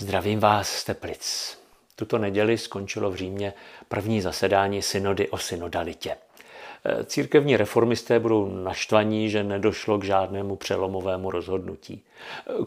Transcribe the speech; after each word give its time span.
Zdravím 0.00 0.40
vás 0.40 0.68
z 0.68 0.84
Teplic. 0.84 1.58
Tuto 1.96 2.18
neděli 2.18 2.58
skončilo 2.58 3.10
v 3.10 3.16
Římě 3.16 3.52
první 3.88 4.20
zasedání 4.20 4.82
synody 4.82 5.28
o 5.28 5.38
synodalitě. 5.38 6.16
Církevní 7.04 7.56
reformisté 7.56 8.20
budou 8.20 8.62
naštvaní, 8.62 9.30
že 9.30 9.44
nedošlo 9.44 9.98
k 9.98 10.04
žádnému 10.04 10.56
přelomovému 10.56 11.30
rozhodnutí. 11.30 12.02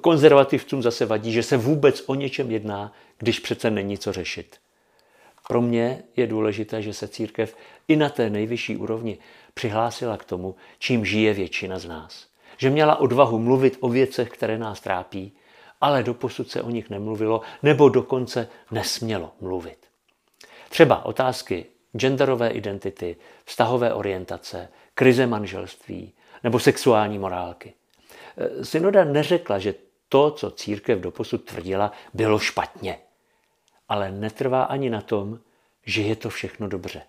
Konzervativcům 0.02 0.82
zase 0.82 1.06
vadí, 1.06 1.32
že 1.32 1.44
se 1.44 1.58
vůbec 1.58 2.04
o 2.06 2.16
něčem 2.16 2.52
jedná, 2.52 2.94
když 3.18 3.40
přece 3.40 3.72
není 3.72 3.98
co 3.98 4.14
řešit. 4.14 4.56
Pro 5.48 5.62
mě 5.62 6.04
je 6.16 6.28
důležité, 6.28 6.82
že 6.82 6.94
se 6.94 7.08
církev 7.08 7.56
i 7.88 7.96
na 7.96 8.10
té 8.10 8.30
nejvyšší 8.30 8.78
úrovni 8.78 9.18
přihlásila 9.54 10.18
k 10.18 10.26
tomu, 10.26 10.56
čím 10.80 11.06
žije 11.06 11.34
většina 11.34 11.80
z 11.80 11.86
nás. 11.86 12.28
Že 12.58 12.70
měla 12.70 12.96
odvahu 12.96 13.40
mluvit 13.40 13.78
o 13.80 13.90
věcech, 13.90 14.30
které 14.30 14.58
nás 14.58 14.82
trápí, 14.82 15.34
ale 15.82 16.04
doposud 16.04 16.50
se 16.50 16.62
o 16.62 16.70
nich 16.70 16.90
nemluvilo, 16.90 17.42
nebo 17.64 17.90
dokonce 17.90 18.48
nesmělo 18.72 19.32
mluvit. 19.42 19.78
Třeba 20.70 21.06
otázky 21.06 21.66
genderové 21.98 22.50
identity, 22.50 23.16
vztahové 23.46 23.94
orientace, 23.94 24.70
krize 24.94 25.28
manželství 25.28 26.14
nebo 26.44 26.60
sexuální 26.60 27.20
morálky. 27.20 27.74
Synoda 28.64 29.04
neřekla, 29.04 29.60
že 29.60 29.76
to, 30.10 30.32
co 30.32 30.52
církev 30.52 31.00
doposud 31.00 31.46
tvrdila, 31.46 31.92
bylo 32.14 32.40
špatně. 32.40 33.00
Ale 33.90 34.12
netrvá 34.12 34.64
ani 34.64 34.90
na 34.90 35.02
tom, 35.02 35.40
že 35.86 36.02
je 36.02 36.16
to 36.16 36.30
všechno 36.30 36.68
dobře. 36.68 37.02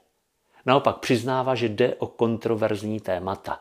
Naopak 0.66 0.96
přiznává, 0.96 1.54
že 1.54 1.68
jde 1.68 1.94
o 1.94 2.06
kontroverzní 2.06 3.00
témata. 3.00 3.60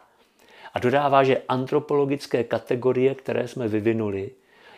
A 0.73 0.80
dodává, 0.80 1.23
že 1.23 1.41
antropologické 1.48 2.43
kategorie, 2.43 3.16
které 3.16 3.48
jsme 3.48 3.68
vyvinuli, 3.68 4.32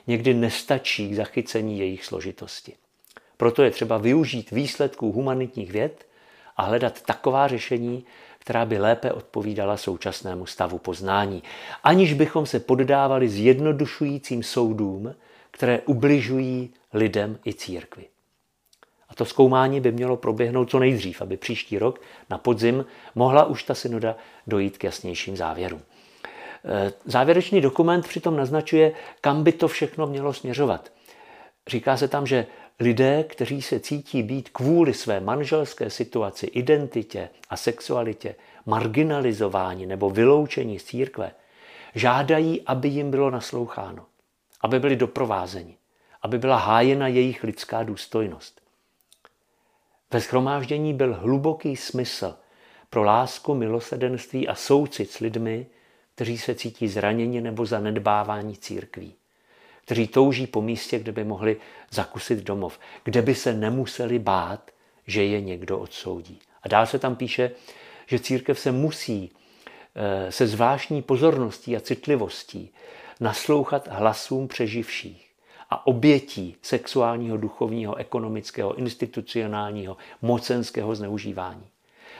někdy 0.07 0.33
nestačí 0.33 1.09
k 1.09 1.15
zachycení 1.15 1.79
jejich 1.79 2.05
složitosti. 2.05 2.73
Proto 3.37 3.63
je 3.63 3.71
třeba 3.71 3.97
využít 3.97 4.51
výsledků 4.51 5.11
humanitních 5.11 5.71
věd 5.71 6.07
a 6.57 6.63
hledat 6.63 7.01
taková 7.01 7.47
řešení, 7.47 8.05
která 8.39 8.65
by 8.65 8.77
lépe 8.77 9.11
odpovídala 9.11 9.77
současnému 9.77 10.45
stavu 10.45 10.77
poznání, 10.77 11.43
aniž 11.83 12.13
bychom 12.13 12.45
se 12.45 12.59
poddávali 12.59 13.29
zjednodušujícím 13.29 14.43
soudům, 14.43 15.15
které 15.51 15.81
ubližují 15.81 16.73
lidem 16.93 17.39
i 17.45 17.53
církvi. 17.53 18.05
A 19.09 19.15
to 19.15 19.25
zkoumání 19.25 19.81
by 19.81 19.91
mělo 19.91 20.17
proběhnout 20.17 20.69
co 20.69 20.79
nejdřív, 20.79 21.21
aby 21.21 21.37
příští 21.37 21.79
rok 21.79 22.01
na 22.29 22.37
podzim 22.37 22.85
mohla 23.15 23.45
už 23.45 23.63
ta 23.63 23.75
synoda 23.75 24.15
dojít 24.47 24.77
k 24.77 24.83
jasnějším 24.83 25.37
závěrům. 25.37 25.81
E, 26.65 26.93
závěrečný 27.05 27.61
dokument 27.61 28.07
přitom 28.07 28.37
naznačuje, 28.37 28.93
kam 29.21 29.43
by 29.43 29.51
to 29.51 29.67
všechno 29.67 30.07
mělo 30.07 30.33
směřovat. 30.33 30.91
Říká 31.67 31.97
se 31.97 32.07
tam, 32.07 32.27
že 32.27 32.45
lidé, 32.79 33.23
kteří 33.23 33.61
se 33.61 33.79
cítí 33.79 34.23
být 34.23 34.49
kvůli 34.49 34.93
své 34.93 35.19
manželské 35.19 35.89
situaci, 35.89 36.45
identitě 36.45 37.29
a 37.49 37.57
sexualitě 37.57 38.35
marginalizováni 38.65 39.85
nebo 39.85 40.09
vyloučeni 40.09 40.79
z 40.79 40.83
církve, 40.83 41.31
žádají, 41.95 42.61
aby 42.61 42.87
jim 42.87 43.11
bylo 43.11 43.29
nasloucháno, 43.29 44.05
aby 44.61 44.79
byli 44.79 44.95
doprovázeni, 44.95 45.77
aby 46.21 46.37
byla 46.37 46.57
hájena 46.57 47.07
jejich 47.07 47.43
lidská 47.43 47.83
důstojnost. 47.83 48.61
Ve 50.11 50.21
schromáždění 50.21 50.93
byl 50.93 51.13
hluboký 51.13 51.75
smysl 51.75 52.35
pro 52.89 53.03
lásku, 53.03 53.55
milosedenství 53.55 54.47
a 54.47 54.55
soucit 54.55 55.11
s 55.11 55.19
lidmi, 55.19 55.67
kteří 56.15 56.37
se 56.37 56.55
cítí 56.55 56.87
zraněni 56.87 57.41
nebo 57.41 57.65
zanedbávání 57.65 58.57
církví. 58.57 59.15
Kteří 59.85 60.07
touží 60.07 60.47
po 60.47 60.61
místě, 60.61 60.99
kde 60.99 61.11
by 61.11 61.23
mohli 61.23 61.57
zakusit 61.91 62.39
domov, 62.39 62.79
kde 63.03 63.21
by 63.21 63.35
se 63.35 63.53
nemuseli 63.53 64.19
bát, 64.19 64.71
že 65.07 65.23
je 65.23 65.41
někdo 65.41 65.79
odsoudí. 65.79 66.39
A 66.63 66.67
dál 66.67 66.85
se 66.85 66.99
tam 66.99 67.15
píše, 67.15 67.51
že 68.05 68.19
církev 68.19 68.59
se 68.59 68.71
musí 68.71 69.31
eh, 69.95 70.31
se 70.31 70.47
zvláštní 70.47 71.01
pozorností 71.01 71.75
a 71.75 71.79
citlivostí 71.79 72.71
naslouchat 73.19 73.87
hlasům 73.91 74.47
přeživších 74.47 75.29
a 75.69 75.87
obětí 75.87 76.55
sexuálního, 76.61 77.37
duchovního, 77.37 77.95
ekonomického, 77.95 78.75
institucionálního, 78.75 79.97
mocenského 80.21 80.95
zneužívání. 80.95 81.72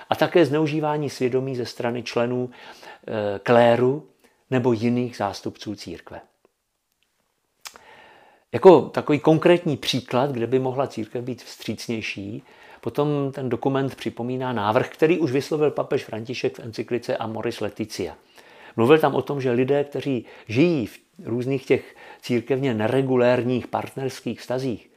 A 0.09 0.15
také 0.15 0.45
zneužívání 0.45 1.09
svědomí 1.09 1.55
ze 1.55 1.65
strany 1.65 2.03
členů 2.03 2.49
e, 3.07 3.39
kléru 3.39 4.07
nebo 4.49 4.73
jiných 4.73 5.17
zástupců 5.17 5.75
církve. 5.75 6.21
Jako 8.51 8.81
takový 8.81 9.19
konkrétní 9.19 9.77
příklad, 9.77 10.31
kde 10.31 10.47
by 10.47 10.59
mohla 10.59 10.87
církev 10.87 11.23
být 11.23 11.43
vstřícnější, 11.43 12.43
potom 12.81 13.31
ten 13.31 13.49
dokument 13.49 13.95
připomíná 13.95 14.53
návrh, 14.53 14.89
který 14.89 15.19
už 15.19 15.31
vyslovil 15.31 15.71
papež 15.71 16.03
František 16.03 16.57
v 16.57 16.59
encyklice 16.59 17.17
Amoris 17.17 17.61
Leticia. 17.61 18.15
Mluvil 18.75 18.99
tam 18.99 19.15
o 19.15 19.21
tom, 19.21 19.41
že 19.41 19.51
lidé, 19.51 19.83
kteří 19.83 20.25
žijí 20.47 20.87
v 20.87 20.99
různých 21.23 21.65
těch 21.65 21.95
církevně 22.21 22.73
neregulérních 22.73 23.67
partnerských 23.67 24.39
vztazích, 24.39 24.91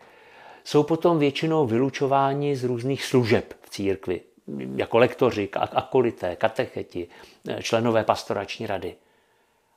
jsou 0.64 0.82
potom 0.82 1.18
většinou 1.18 1.66
vylučováni 1.66 2.56
z 2.56 2.64
různých 2.64 3.04
služeb 3.04 3.54
v 3.62 3.70
církvi, 3.70 4.20
jako 4.76 4.98
lektoři, 4.98 5.48
akolité, 5.52 6.36
katecheti, 6.36 7.08
členové 7.62 8.04
pastorační 8.04 8.66
rady. 8.66 8.96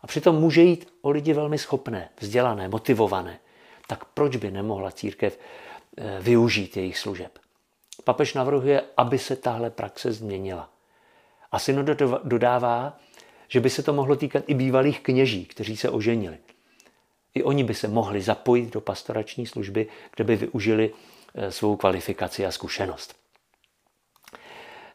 A 0.02 0.07
přitom 0.07 0.35
může 0.35 0.62
jít 0.62 0.94
o 1.02 1.09
lidi 1.09 1.34
velmi 1.34 1.57
schopné, 1.57 2.09
vzdělané, 2.19 2.68
motivované. 2.68 3.40
Tak 3.88 4.06
proč 4.06 4.35
by 4.35 4.52
nemohla 4.52 4.91
církev 4.91 5.40
eh, 5.97 6.18
využít 6.22 6.78
jejich 6.78 6.97
služeb? 6.97 7.40
Papež 8.03 8.34
navrhuje, 8.34 8.84
aby 8.97 9.19
se 9.19 9.35
tahle 9.35 9.69
praxe 9.69 10.12
změnila. 10.12 10.69
A 11.52 11.59
synod 11.59 11.88
dodává, 12.24 12.97
že 13.47 13.59
by 13.59 13.69
se 13.69 13.84
to 13.84 13.94
mohlo 13.94 14.16
týkat 14.16 14.44
i 14.47 14.53
bývalých 14.53 15.00
kněží, 15.00 15.46
kteří 15.46 15.78
se 15.78 15.90
oženili. 15.90 16.38
I 17.34 17.44
oni 17.44 17.63
by 17.63 17.74
se 17.74 17.88
mohli 17.88 18.22
zapojit 18.22 18.74
do 18.74 18.81
pastorační 18.81 19.46
služby, 19.46 19.88
kde 20.16 20.24
by 20.24 20.35
využili 20.35 20.94
eh, 21.35 21.52
svou 21.52 21.75
kvalifikaci 21.75 22.46
a 22.46 22.52
zkušenost. 22.52 23.16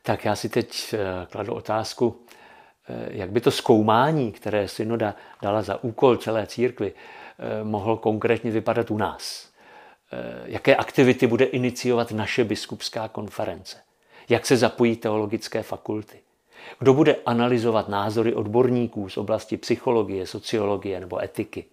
Tak 0.07 0.25
já 0.25 0.37
si 0.37 0.49
teď 0.49 0.95
eh, 0.95 1.27
kladu 1.31 1.55
otázku, 1.55 2.27
eh, 2.89 3.09
jak 3.11 3.31
by 3.31 3.41
to 3.41 3.51
zkoumání, 3.51 4.33
které 4.33 4.69
synoda 4.69 5.15
dala 5.43 5.63
za 5.63 5.85
úkol 5.85 6.17
celé 6.17 6.47
církvy, 6.47 6.93
mohlo 7.63 7.97
konkrétně 7.97 8.51
vypadat 8.51 8.91
u 8.91 8.99
nás. 8.99 9.51
Jaké 10.45 10.77
aktivity 10.77 11.27
bude 11.27 11.45
iniciovat 11.45 12.11
naše 12.13 12.45
biskupská 12.45 13.09
konference? 13.09 13.77
Jak 14.29 14.47
se 14.47 14.57
zapojí 14.57 14.97
teologické 14.97 15.63
fakulty? 15.63 16.21
Kdo 16.79 16.95
bude 16.95 17.17
analyzovat 17.27 17.89
názory 17.89 18.35
odborníků 18.35 19.09
z 19.09 19.17
oblasti 19.17 19.57
psychologie, 19.57 20.27
sociologie 20.27 21.01
nebo 21.01 21.23
etiky? 21.23 21.65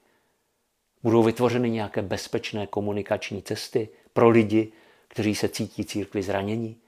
Budou 1.04 1.24
vytvořeny 1.24 1.70
nějaké 1.70 2.02
bezpečné 2.02 2.68
komunikační 2.68 3.42
cesty 3.42 3.90
pro 4.14 4.30
lidi, 4.30 4.72
kteří 5.08 5.36
se 5.36 5.50
cítí 5.50 5.86
církvi 5.86 6.24
zranění 6.24 6.81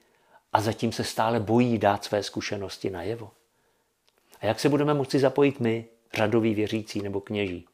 a 0.53 0.61
zatím 0.61 0.91
se 0.91 1.03
stále 1.03 1.39
bojí 1.39 1.77
dát 1.77 2.03
své 2.03 2.23
zkušenosti 2.23 2.89
najevo? 2.89 3.31
A 4.41 4.45
jak 4.45 4.59
se 4.59 4.69
budeme 4.69 4.93
moci 4.93 5.19
zapojit 5.19 5.59
my, 5.59 5.85
řadoví 6.13 6.55
věřící 6.55 7.01
nebo 7.01 7.21
kněží? 7.21 7.65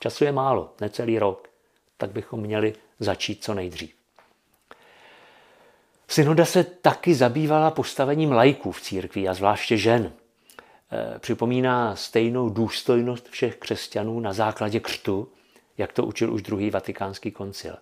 Času 0.00 0.24
je 0.24 0.32
málo, 0.32 0.74
necelý 0.80 1.18
rok, 1.18 1.48
tak 1.96 2.10
bychom 2.10 2.40
měli 2.40 2.74
začít 3.00 3.44
co 3.44 3.54
nejdřív. 3.54 3.94
Synoda 6.08 6.44
se 6.44 6.64
taky 6.64 7.14
zabývala 7.14 7.70
postavením 7.70 8.32
lajků 8.32 8.72
v 8.72 8.80
církvi 8.80 9.28
a 9.28 9.34
zvláště 9.34 9.76
žen. 9.76 10.12
E, 10.92 11.18
připomíná 11.18 11.96
stejnou 11.96 12.48
důstojnost 12.48 13.28
všech 13.28 13.56
křesťanů 13.56 14.20
na 14.20 14.32
základě 14.32 14.80
křtu, 14.80 15.28
jak 15.78 15.92
to 15.92 16.04
učil 16.04 16.34
už 16.34 16.42
druhý 16.42 16.70
vatikánský 16.70 17.30
koncil. 17.30 17.76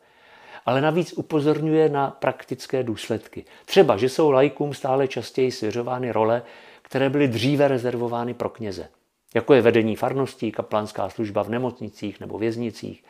Ale 0.66 0.80
navíc 0.80 1.12
upozorňuje 1.12 1.88
na 1.88 2.10
praktické 2.10 2.82
důsledky. 2.82 3.44
Třeba, 3.64 3.96
že 3.96 4.08
jsou 4.08 4.30
lajkům 4.30 4.74
stále 4.74 5.08
častěji 5.08 5.52
svěřovány 5.52 6.10
role, 6.10 6.42
které 6.82 7.10
byly 7.10 7.28
dříve 7.28 7.68
rezervovány 7.68 8.34
pro 8.34 8.48
kněze. 8.48 8.88
Jako 9.34 9.54
je 9.54 9.62
vedení 9.62 9.96
farností, 9.96 10.52
kaplanská 10.52 11.08
služba 11.08 11.42
v 11.42 11.48
nemocnicích 11.48 12.20
nebo 12.20 12.38
věznicích, 12.38 13.04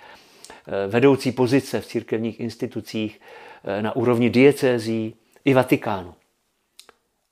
e, 0.67 0.87
vedoucí 0.87 1.33
pozice 1.33 1.81
v 1.81 1.87
církevních 1.87 2.41
institucích, 2.41 3.21
Eh, 3.65 3.83
na 3.83 3.97
úrovni 3.97 4.31
diecézí 4.31 5.15
i 5.45 5.55
Vatikánu. 5.55 6.15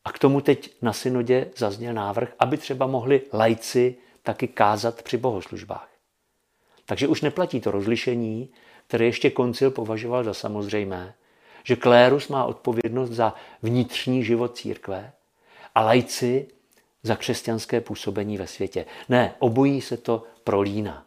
A 0.05 0.13
k 0.13 0.19
tomu 0.19 0.41
teď 0.41 0.75
na 0.83 0.93
synodě 0.93 1.51
zazněl 1.57 1.95
návrh, 1.95 2.33
aby 2.39 2.57
třeba 2.57 2.87
mohli 2.87 3.23
lajci 3.33 3.97
taky 4.23 4.49
kázat 4.49 5.03
při 5.03 5.17
bohoslužbách. 5.17 5.89
Takže 6.87 7.09
už 7.09 7.23
neplatí 7.23 7.61
to 7.61 7.71
rozlišení, 7.71 8.51
které 8.91 9.05
ještě 9.05 9.31
koncil 9.31 9.71
považoval 9.71 10.25
za 10.25 10.35
samozřejmé, 10.35 11.15
že 11.65 11.77
klérus 11.77 12.29
má 12.29 12.45
odpovědnost 12.45 13.11
za 13.11 13.35
vnitřní 13.63 14.25
život 14.25 14.57
církve 14.57 15.13
a 15.75 15.83
lajci 15.83 16.49
za 17.03 17.17
křesťanské 17.17 17.81
působení 17.81 18.39
ve 18.39 18.47
světě. 18.47 18.87
Ne, 19.09 19.35
obojí 19.39 19.81
se 19.81 19.97
to 19.97 20.23
prolíná. 20.45 21.05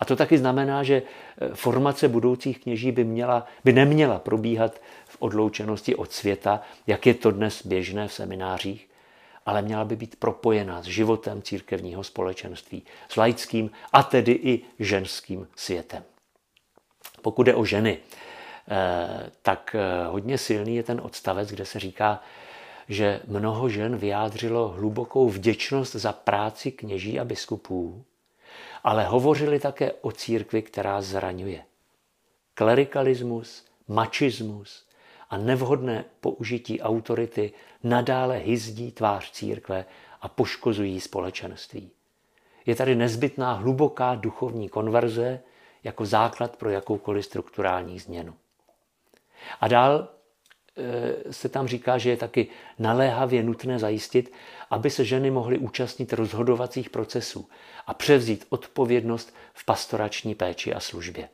A 0.00 0.04
to 0.04 0.16
taky 0.16 0.38
znamená, 0.38 0.82
že 0.82 1.02
eh, 1.02 1.54
formace 1.54 2.08
budoucích 2.08 2.58
kněží 2.58 2.92
by, 2.92 3.04
měla, 3.04 3.46
by 3.64 3.72
neměla 3.72 4.18
probíhat 4.18 4.80
v 5.06 5.16
odloučenosti 5.18 5.94
od 5.94 6.12
světa, 6.12 6.62
jak 6.86 7.06
je 7.06 7.14
to 7.14 7.30
dnes 7.30 7.66
běžné 7.66 8.08
v 8.08 8.12
seminářích, 8.12 8.88
ale 9.46 9.62
měla 9.62 9.84
by 9.84 9.96
být 9.96 10.16
propojená 10.16 10.82
s 10.82 10.86
životem 10.86 11.42
církevního 11.42 12.04
společenství, 12.04 12.82
s 13.08 13.16
laickým 13.16 13.70
a 13.92 14.02
tedy 14.02 14.32
i 14.32 14.62
ženským 14.78 15.48
světem. 15.56 16.02
Pokud 17.22 17.42
jde 17.42 17.54
o 17.54 17.64
ženy, 17.64 17.98
eh, 18.70 19.30
tak 19.42 19.76
eh, 19.78 20.06
hodně 20.06 20.38
silný 20.38 20.76
je 20.76 20.82
ten 20.82 21.00
odstavec, 21.04 21.50
kde 21.50 21.66
se 21.66 21.80
říká, 21.80 22.22
že 22.88 23.20
mnoho 23.26 23.68
žen 23.68 23.96
vyjádřilo 23.96 24.68
hlubokou 24.68 25.28
vděčnost 25.28 25.94
za 25.94 26.12
práci 26.12 26.72
kněží 26.72 27.20
a 27.20 27.24
biskupů, 27.24 28.04
ale 28.84 29.04
hovořili 29.04 29.60
také 29.60 29.92
o 29.92 30.12
církvi, 30.12 30.62
která 30.62 31.00
zraňuje. 31.02 31.62
Klerikalismus, 32.54 33.64
mačismus 33.88 34.86
a 35.30 35.36
nevhodné 35.36 36.04
použití 36.20 36.80
autority 36.80 37.52
nadále 37.82 38.36
hyzdí 38.36 38.92
tvář 38.92 39.30
církve 39.30 39.84
a 40.20 40.28
poškozují 40.28 41.00
společenství. 41.00 41.90
Je 42.66 42.74
tady 42.74 42.94
nezbytná 42.94 43.52
hluboká 43.52 44.14
duchovní 44.14 44.68
konverze 44.68 45.40
jako 45.84 46.06
základ 46.06 46.56
pro 46.56 46.70
jakoukoliv 46.70 47.24
strukturální 47.24 47.98
změnu. 47.98 48.34
A 49.60 49.68
dál 49.68 50.08
e, 51.28 51.32
se 51.32 51.48
tam 51.48 51.68
říká, 51.68 51.98
že 51.98 52.10
je 52.10 52.16
taky 52.16 52.48
naléhavě 52.78 53.42
nutné 53.42 53.78
zajistit, 53.78 54.32
aby 54.70 54.90
se 54.90 55.04
ženy 55.04 55.30
mohly 55.30 55.58
účastnit 55.58 56.12
rozhodovacích 56.12 56.90
procesů 56.90 57.48
a 57.86 57.94
převzít 57.94 58.46
odpovědnost 58.48 59.34
v 59.54 59.64
pastorační 59.64 60.34
péči 60.34 60.74
a 60.74 60.80
službě. 60.80 61.28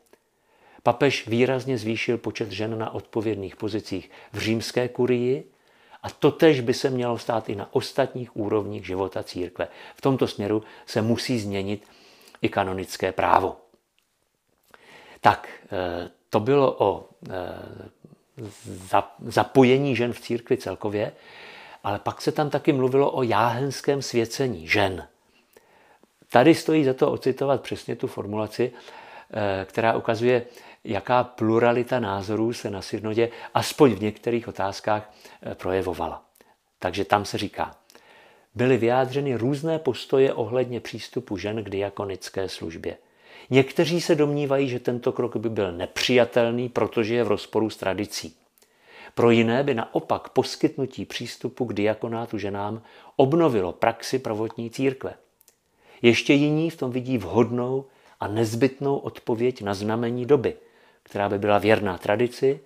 Papež 0.83 1.27
výrazně 1.27 1.79
zvýšil 1.79 2.19
počet 2.19 2.53
žen 2.53 2.79
na 2.79 2.95
odpovědných 2.95 3.57
pozicích 3.57 4.11
v 4.33 4.39
římské 4.39 4.89
kurii 4.89 5.51
a 6.03 6.11
totež 6.11 6.61
by 6.61 6.75
se 6.75 6.91
mělo 6.91 7.19
stát 7.19 7.49
i 7.49 7.57
na 7.57 7.75
ostatních 7.75 8.37
úrovních 8.37 8.87
života 8.87 9.23
církve. 9.23 9.69
V 9.97 10.01
tomto 10.01 10.27
směru 10.27 10.63
se 10.87 11.03
musí 11.03 11.39
změnit 11.39 11.89
i 12.43 12.49
kanonické 12.49 13.13
právo. 13.13 13.57
Tak, 15.21 15.49
eh, 15.65 16.11
to 16.31 16.41
bylo 16.41 16.77
o 16.79 17.09
eh, 17.31 18.49
zapojení 19.27 19.97
žen 19.97 20.13
v 20.13 20.21
církvi 20.21 20.57
celkově, 20.57 21.13
ale 21.85 21.99
pak 21.99 22.23
se 22.23 22.33
tam 22.33 22.51
taky 22.51 22.73
mluvilo 22.73 23.11
o 23.11 23.23
jáhenském 23.23 24.03
svěcení 24.03 24.69
žen. 24.69 25.09
Tady 26.31 26.55
stojí 26.55 26.85
za 26.85 26.95
to 26.95 27.13
ocitovat 27.13 27.63
přesně 27.63 27.97
tu 27.97 28.07
formulaci, 28.07 28.73
eh, 29.31 29.65
která 29.65 29.97
ukazuje, 29.97 30.47
jaká 30.85 31.25
pluralita 31.25 32.01
názorů 32.01 32.53
se 32.53 32.71
na 32.71 32.83
synodě 32.83 33.29
aspoň 33.55 33.95
v 33.95 34.03
některých 34.03 34.49
otázkách 34.49 35.15
projevovala. 35.55 36.23
Takže 36.79 37.05
tam 37.05 37.25
se 37.25 37.39
říká, 37.39 37.77
byly 38.55 38.77
vyjádřeny 38.77 39.37
různé 39.37 39.79
postoje 39.79 40.33
ohledně 40.33 40.81
přístupu 40.81 41.37
žen 41.37 41.65
k 41.65 41.71
diakonické 41.71 42.49
službě. 42.49 42.97
Někteří 43.51 44.01
se 44.01 44.15
domnívají, 44.15 44.69
že 44.69 44.81
tento 44.81 45.13
krok 45.13 45.37
by 45.37 45.51
byl 45.51 45.73
nepřijatelný, 45.73 46.69
protože 46.69 47.15
je 47.15 47.25
v 47.25 47.29
rozporu 47.29 47.71
s 47.71 47.77
tradicí. 47.77 48.37
Pro 49.15 49.31
jiné 49.31 49.63
by 49.63 49.75
naopak 49.75 50.29
poskytnutí 50.29 51.05
přístupu 51.05 51.65
k 51.65 51.73
diakonátu 51.73 52.39
ženám 52.39 52.83
obnovilo 53.17 53.73
praxi 53.73 54.19
pravotní 54.19 54.71
církve. 54.71 55.15
Ještě 56.03 56.33
jiní 56.33 56.71
v 56.71 56.77
tom 56.77 56.91
vidí 56.91 57.19
vhodnou 57.19 57.85
a 58.21 58.29
nezbytnou 58.29 58.97
odpověď 58.97 59.63
na 59.63 59.75
znamení 59.75 60.27
doby– 60.27 60.55
která 61.11 61.29
by 61.29 61.39
byla 61.39 61.59
věrná 61.59 61.99
tradici 61.99 62.61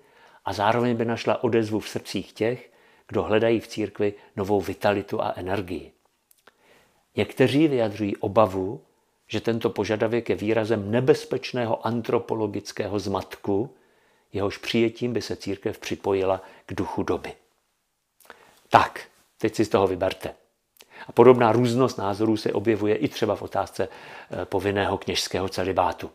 a 0.45 0.53
zároveň 0.53 0.95
by 0.95 1.05
našla 1.05 1.43
odezvu 1.43 1.79
v 1.79 1.89
srdcích 1.89 2.33
těch, 2.33 2.71
kdo 3.07 3.23
hledají 3.23 3.59
v 3.59 3.67
církvi 3.67 4.13
novou 4.35 4.61
vitalitu 4.61 5.21
a 5.21 5.33
energii. 5.35 5.91
Někteří 7.15 7.67
vyjadřují 7.67 8.17
obavu, 8.17 8.81
že 9.33 9.41
tento 9.41 9.73
požadavek 9.73 10.29
je 10.29 10.35
výrazem 10.35 10.91
nebezpečného 10.91 11.87
antropologického 11.87 12.99
zmatku, 12.99 13.73
jehož 14.33 14.57
přijetím 14.57 15.13
by 15.13 15.21
se 15.21 15.35
církev 15.35 15.79
připojila 15.79 16.41
k 16.65 16.73
duchu 16.73 17.03
doby. 17.03 17.33
Tak, 18.69 19.01
teď 19.37 19.55
si 19.55 19.65
z 19.65 19.69
toho 19.69 19.87
vyberte. 19.87 20.35
A 21.07 21.11
podobná 21.11 21.51
různost 21.51 21.97
názorů 21.97 22.37
se 22.37 22.53
objevuje 22.53 22.95
i 22.95 23.07
třeba 23.07 23.35
v 23.35 23.41
otázce 23.41 23.89
eh, 23.89 24.45
povinného 24.45 24.97
kněžského 24.97 25.49
celibátu. 25.49 26.11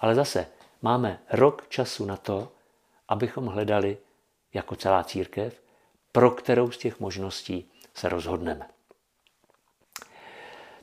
Ale 0.00 0.14
zase, 0.14 0.46
máme 0.82 1.18
rok 1.32 1.64
času 1.68 2.04
na 2.04 2.16
to, 2.16 2.48
abychom 3.08 3.46
hledali 3.46 3.98
jako 4.54 4.76
celá 4.76 5.04
církev, 5.04 5.62
pro 6.12 6.30
kterou 6.30 6.70
z 6.70 6.78
těch 6.78 7.00
možností 7.00 7.70
se 7.94 8.08
rozhodneme. 8.08 8.68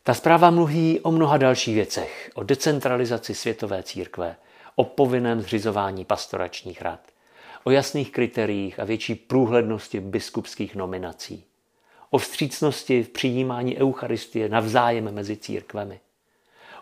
Ta 0.08 0.14
zpráva 0.14 0.50
mluví 0.50 1.00
o 1.00 1.12
mnoha 1.12 1.38
dalších 1.38 1.76
věcech. 1.76 2.32
O 2.34 2.44
decentralizaci 2.44 3.36
světové 3.36 3.84
církve, 3.84 4.36
o 4.76 4.84
povinném 4.84 5.42
zřizování 5.42 6.06
pastoračních 6.06 6.82
rad, 6.82 7.00
o 7.64 7.72
jasných 7.72 8.12
kritériích 8.12 8.80
a 8.80 8.84
větší 8.84 9.16
průhlednosti 9.16 10.00
biskupských 10.00 10.76
nominací, 10.76 11.46
o 12.10 12.18
vstřícnosti 12.18 13.04
v 13.04 13.10
přijímání 13.10 13.78
Eucharistie 13.78 14.50
navzájem 14.50 15.12
mezi 15.12 15.38
církvemi, 15.38 16.00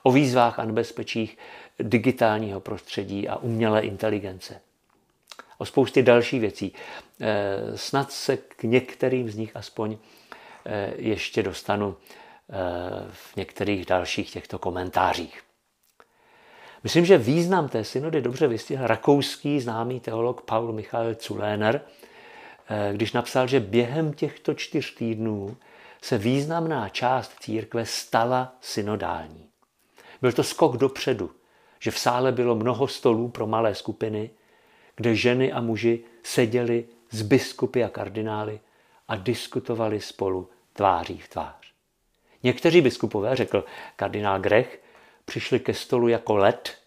o 0.04 0.12
výzvách 0.12 0.60
a 0.60 0.66
nebezpečích 0.66 1.38
digitálního 1.80 2.60
prostředí 2.60 3.27
a 3.27 3.36
umělé 3.36 3.81
inteligence. 3.81 4.62
O 5.57 5.66
spoustě 5.66 6.04
dalších 6.04 6.42
věcí. 6.42 6.74
Eh, 7.22 7.77
snad 7.77 8.12
se 8.12 8.38
k 8.38 8.63
některým 8.63 9.30
z 9.30 9.36
nich 9.36 9.56
aspoň 9.56 9.98
eh, 10.66 10.94
ještě 10.98 11.44
dostanu 11.44 11.95
v 13.09 13.36
některých 13.36 13.86
dalších 13.86 14.31
těchto 14.31 14.59
komentářích. 14.59 15.42
Myslím, 16.83 17.06
že 17.06 17.18
význam 17.18 17.69
té 17.69 17.83
synody 17.83 18.21
dobře 18.21 18.47
vystihl 18.47 18.88
rakouský 18.88 19.62
známý 19.62 20.00
teolog 20.00 20.42
Paul 20.42 20.74
Michael 20.74 21.15
Zuléner, 21.21 21.81
když 22.94 23.13
napsal, 23.13 23.47
že 23.47 23.59
během 23.59 24.13
těchto 24.13 24.53
čtyř 24.53 24.95
týdnů 24.95 25.57
se 26.01 26.18
významná 26.18 26.89
část 26.89 27.36
církve 27.39 27.86
stala 27.86 28.56
synodální. 28.62 29.50
Byl 30.21 30.31
to 30.31 30.44
skok 30.44 30.77
dopředu, 30.77 31.31
že 31.80 31.91
v 31.91 32.00
sále 32.00 32.31
bylo 32.31 32.56
mnoho 32.56 32.88
stolů 32.88 33.30
pro 33.30 33.48
malé 33.48 33.75
skupiny, 33.75 34.30
kde 34.95 35.15
ženy 35.15 35.51
a 35.53 35.62
muži 35.62 36.03
seděli 36.24 36.86
s 37.12 37.22
biskupy 37.22 37.84
a 37.84 37.89
kardinály 37.89 38.60
a 39.08 39.15
diskutovali 39.15 40.01
spolu 40.01 40.50
tváří 40.74 41.17
v 41.17 41.27
tvář. 41.27 41.75
Někteří 42.45 42.81
biskupové, 42.81 43.35
řekl 43.35 43.65
kardinál 43.95 44.39
Grech, 44.39 44.83
přišli 45.25 45.59
ke 45.59 45.73
stolu 45.73 46.07
jako 46.07 46.35
led 46.35 46.77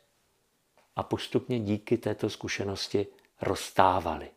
a 0.97 1.03
postupně 1.03 1.61
díky 1.61 1.99
této 1.99 2.31
zkušenosti 2.31 3.07
rozstávali. 3.41 4.31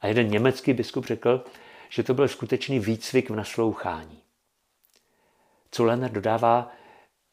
A 0.00 0.06
jeden 0.06 0.30
německý 0.30 0.72
biskup 0.72 1.06
řekl, 1.06 1.44
že 1.88 2.02
to 2.02 2.14
byl 2.14 2.28
skutečný 2.28 2.80
výcvik 2.80 3.30
v 3.30 3.36
naslouchání. 3.36 4.22
Culener 5.70 6.12
dodává, 6.12 6.72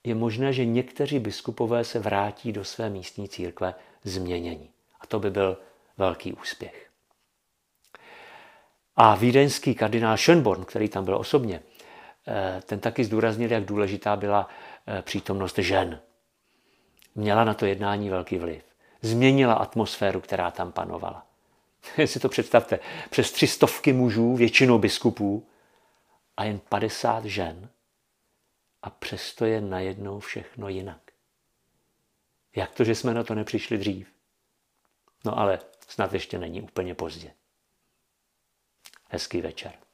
je 0.03 0.15
možné, 0.15 0.53
že 0.53 0.65
někteří 0.65 1.19
biskupové 1.19 1.83
se 1.83 1.99
vrátí 1.99 2.51
do 2.51 2.65
své 2.65 2.89
místní 2.89 3.29
církve 3.29 3.75
změnění. 4.03 4.69
A 4.99 5.07
to 5.07 5.19
by 5.19 5.31
byl 5.31 5.57
velký 5.97 6.33
úspěch. 6.33 6.89
A 8.95 9.15
vídeňský 9.15 9.75
kardinál 9.75 10.15
Schönborn, 10.15 10.65
který 10.65 10.89
tam 10.89 11.05
byl 11.05 11.17
osobně, 11.17 11.61
ten 12.61 12.79
taky 12.79 13.03
zdůraznil, 13.03 13.51
jak 13.51 13.65
důležitá 13.65 14.15
byla 14.15 14.49
eh, 14.87 15.01
přítomnost 15.01 15.57
žen. 15.57 15.99
Měla 17.15 17.43
na 17.43 17.53
to 17.53 17.65
jednání 17.65 18.09
velký 18.09 18.37
vliv. 18.37 18.63
Změnila 19.01 19.53
atmosféru, 19.53 20.21
která 20.21 20.51
tam 20.51 20.71
panovala. 20.71 21.25
si 22.05 22.19
to 22.19 22.29
představte, 22.29 22.79
přes 23.09 23.31
tři 23.31 23.47
stovky 23.47 23.93
mužů, 23.93 24.35
většinou 24.35 24.77
biskupů, 24.77 25.47
a 26.37 26.43
jen 26.43 26.59
50 26.59 27.25
žen 27.25 27.69
a 28.81 28.89
přesto 28.89 29.45
je 29.45 29.61
najednou 29.61 30.19
všechno 30.19 30.69
jinak. 30.69 31.11
Jak 32.55 32.75
to, 32.75 32.83
že 32.83 32.95
jsme 32.95 33.13
na 33.13 33.23
to 33.23 33.35
nepřišli 33.35 33.77
dřív? 33.77 34.13
No 35.25 35.39
ale 35.39 35.59
snad 35.87 36.13
ještě 36.13 36.37
není 36.37 36.61
úplně 36.61 36.95
pozdě. 36.95 37.33
Hezký 39.09 39.41
večer. 39.41 39.86